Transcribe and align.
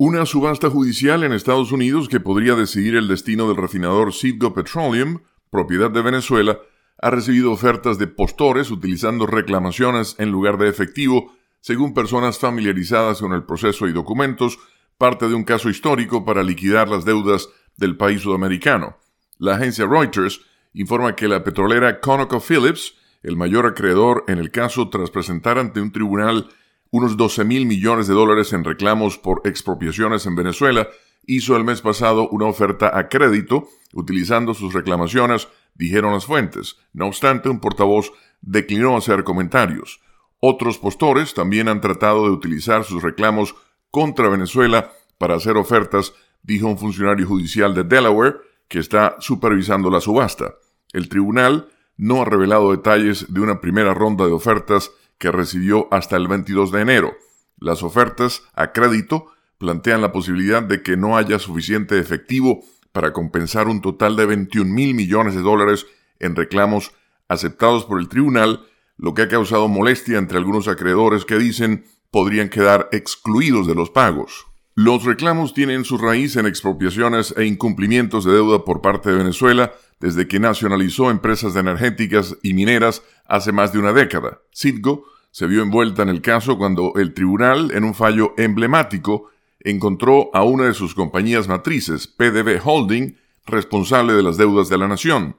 Una 0.00 0.26
subasta 0.26 0.70
judicial 0.70 1.24
en 1.24 1.32
Estados 1.32 1.72
Unidos 1.72 2.08
que 2.08 2.20
podría 2.20 2.54
decidir 2.54 2.94
el 2.94 3.08
destino 3.08 3.48
del 3.48 3.56
refinador 3.56 4.14
Citgo 4.14 4.54
Petroleum, 4.54 5.22
propiedad 5.50 5.90
de 5.90 6.02
Venezuela, 6.02 6.60
ha 7.02 7.10
recibido 7.10 7.50
ofertas 7.50 7.98
de 7.98 8.06
postores 8.06 8.70
utilizando 8.70 9.26
reclamaciones 9.26 10.14
en 10.20 10.30
lugar 10.30 10.56
de 10.56 10.68
efectivo, 10.68 11.34
según 11.60 11.94
personas 11.94 12.38
familiarizadas 12.38 13.18
con 13.18 13.32
el 13.32 13.42
proceso 13.42 13.88
y 13.88 13.92
documentos, 13.92 14.60
parte 14.98 15.26
de 15.26 15.34
un 15.34 15.42
caso 15.42 15.68
histórico 15.68 16.24
para 16.24 16.44
liquidar 16.44 16.88
las 16.88 17.04
deudas 17.04 17.48
del 17.76 17.96
país 17.96 18.22
sudamericano. 18.22 18.98
La 19.38 19.56
agencia 19.56 19.84
Reuters 19.84 20.42
informa 20.74 21.16
que 21.16 21.26
la 21.26 21.42
petrolera 21.42 21.98
ConocoPhillips, 21.98 22.94
el 23.24 23.36
mayor 23.36 23.66
acreedor 23.66 24.22
en 24.28 24.38
el 24.38 24.52
caso 24.52 24.90
tras 24.90 25.10
presentar 25.10 25.58
ante 25.58 25.80
un 25.80 25.90
tribunal 25.90 26.50
unos 26.90 27.16
12 27.16 27.44
mil 27.44 27.66
millones 27.66 28.06
de 28.06 28.14
dólares 28.14 28.52
en 28.52 28.64
reclamos 28.64 29.18
por 29.18 29.42
expropiaciones 29.44 30.26
en 30.26 30.36
Venezuela, 30.36 30.88
hizo 31.26 31.56
el 31.56 31.64
mes 31.64 31.82
pasado 31.82 32.28
una 32.30 32.46
oferta 32.46 32.96
a 32.98 33.08
crédito 33.08 33.68
utilizando 33.92 34.54
sus 34.54 34.72
reclamaciones, 34.72 35.48
dijeron 35.74 36.12
las 36.12 36.26
fuentes. 36.26 36.76
No 36.92 37.06
obstante, 37.06 37.48
un 37.48 37.60
portavoz 37.60 38.12
declinó 38.40 38.96
hacer 38.96 39.24
comentarios. 39.24 40.00
Otros 40.40 40.78
postores 40.78 41.34
también 41.34 41.68
han 41.68 41.80
tratado 41.80 42.24
de 42.24 42.30
utilizar 42.30 42.84
sus 42.84 43.02
reclamos 43.02 43.54
contra 43.90 44.28
Venezuela 44.28 44.92
para 45.18 45.34
hacer 45.34 45.56
ofertas, 45.56 46.14
dijo 46.42 46.68
un 46.68 46.78
funcionario 46.78 47.26
judicial 47.26 47.74
de 47.74 47.84
Delaware 47.84 48.36
que 48.68 48.78
está 48.78 49.16
supervisando 49.18 49.90
la 49.90 50.00
subasta. 50.00 50.54
El 50.92 51.08
tribunal 51.08 51.68
no 51.96 52.22
ha 52.22 52.24
revelado 52.24 52.70
detalles 52.70 53.26
de 53.32 53.40
una 53.40 53.60
primera 53.60 53.92
ronda 53.92 54.26
de 54.26 54.32
ofertas 54.32 54.92
que 55.18 55.32
recibió 55.32 55.88
hasta 55.90 56.16
el 56.16 56.28
22 56.28 56.72
de 56.72 56.80
enero. 56.80 57.16
Las 57.58 57.82
ofertas 57.82 58.42
a 58.54 58.72
crédito 58.72 59.26
plantean 59.58 60.00
la 60.00 60.12
posibilidad 60.12 60.62
de 60.62 60.82
que 60.82 60.96
no 60.96 61.16
haya 61.16 61.38
suficiente 61.38 61.98
efectivo 61.98 62.60
para 62.92 63.12
compensar 63.12 63.68
un 63.68 63.80
total 63.80 64.16
de 64.16 64.26
21 64.26 64.72
mil 64.72 64.94
millones 64.94 65.34
de 65.34 65.42
dólares 65.42 65.86
en 66.20 66.36
reclamos 66.36 66.92
aceptados 67.28 67.84
por 67.84 68.00
el 68.00 68.08
tribunal, 68.08 68.66
lo 68.96 69.14
que 69.14 69.22
ha 69.22 69.28
causado 69.28 69.68
molestia 69.68 70.18
entre 70.18 70.38
algunos 70.38 70.68
acreedores 70.68 71.24
que 71.24 71.38
dicen 71.38 71.84
podrían 72.10 72.48
quedar 72.48 72.88
excluidos 72.92 73.66
de 73.66 73.74
los 73.74 73.90
pagos. 73.90 74.46
Los 74.74 75.04
reclamos 75.04 75.54
tienen 75.54 75.84
su 75.84 75.98
raíz 75.98 76.36
en 76.36 76.46
expropiaciones 76.46 77.34
e 77.36 77.44
incumplimientos 77.44 78.24
de 78.24 78.32
deuda 78.32 78.64
por 78.64 78.80
parte 78.80 79.10
de 79.10 79.16
Venezuela 79.16 79.72
desde 80.00 80.28
que 80.28 80.38
nacionalizó 80.38 81.10
empresas 81.10 81.56
energéticas 81.56 82.36
y 82.42 82.54
mineras 82.54 83.02
hace 83.28 83.52
más 83.52 83.72
de 83.72 83.78
una 83.78 83.92
década. 83.92 84.40
Citgo 84.52 85.04
se 85.30 85.46
vio 85.46 85.62
envuelta 85.62 86.02
en 86.02 86.08
el 86.08 86.22
caso 86.22 86.58
cuando 86.58 86.94
el 86.96 87.14
tribunal, 87.14 87.70
en 87.72 87.84
un 87.84 87.94
fallo 87.94 88.34
emblemático, 88.36 89.30
encontró 89.60 90.30
a 90.34 90.42
una 90.42 90.64
de 90.64 90.74
sus 90.74 90.94
compañías 90.94 91.46
matrices, 91.46 92.06
PDB 92.08 92.60
Holding, 92.64 93.16
responsable 93.46 94.14
de 94.14 94.22
las 94.22 94.36
deudas 94.36 94.68
de 94.68 94.78
la 94.78 94.88
nación. 94.88 95.36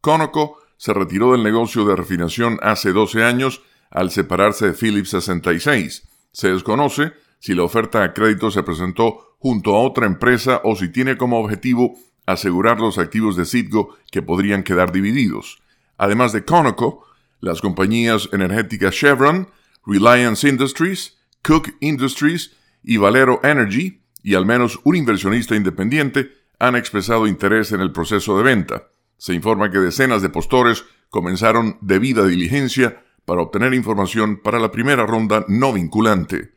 Conoco 0.00 0.58
se 0.76 0.94
retiró 0.94 1.32
del 1.32 1.42
negocio 1.42 1.84
de 1.84 1.96
refinación 1.96 2.58
hace 2.62 2.92
12 2.92 3.22
años 3.24 3.62
al 3.90 4.10
separarse 4.10 4.66
de 4.66 4.72
Philips 4.72 5.10
66. 5.10 6.08
Se 6.32 6.48
desconoce 6.48 7.12
si 7.38 7.54
la 7.54 7.64
oferta 7.64 8.02
de 8.02 8.12
crédito 8.12 8.50
se 8.50 8.62
presentó 8.62 9.36
junto 9.38 9.74
a 9.74 9.80
otra 9.80 10.06
empresa 10.06 10.60
o 10.64 10.76
si 10.76 10.88
tiene 10.88 11.16
como 11.16 11.38
objetivo 11.40 11.94
asegurar 12.26 12.80
los 12.80 12.98
activos 12.98 13.36
de 13.36 13.44
Citgo 13.44 13.96
que 14.10 14.22
podrían 14.22 14.62
quedar 14.62 14.92
divididos. 14.92 15.60
Además 15.98 16.32
de 16.32 16.44
Conoco, 16.44 17.04
las 17.42 17.60
compañías 17.60 18.30
energéticas 18.32 18.94
Chevron, 18.94 19.48
Reliance 19.84 20.48
Industries, 20.48 21.18
Cook 21.42 21.74
Industries 21.80 22.52
y 22.82 22.96
Valero 22.96 23.40
Energy, 23.42 24.00
y 24.22 24.36
al 24.36 24.46
menos 24.46 24.80
un 24.84 24.94
inversionista 24.96 25.56
independiente, 25.56 26.30
han 26.60 26.76
expresado 26.76 27.26
interés 27.26 27.72
en 27.72 27.80
el 27.80 27.90
proceso 27.90 28.38
de 28.38 28.44
venta. 28.44 28.84
Se 29.18 29.34
informa 29.34 29.70
que 29.70 29.78
decenas 29.78 30.22
de 30.22 30.28
postores 30.28 30.84
comenzaron 31.10 31.78
debida 31.80 32.24
diligencia 32.24 33.02
para 33.24 33.42
obtener 33.42 33.74
información 33.74 34.40
para 34.40 34.60
la 34.60 34.70
primera 34.70 35.04
ronda 35.04 35.44
no 35.48 35.72
vinculante. 35.72 36.52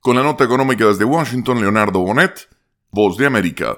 Con 0.00 0.16
la 0.16 0.22
nota 0.22 0.44
económica 0.44 0.86
desde 0.86 1.04
Washington, 1.04 1.62
Leonardo 1.62 2.00
Bonet, 2.00 2.48
Voz 2.90 3.16
de 3.16 3.26
América. 3.26 3.74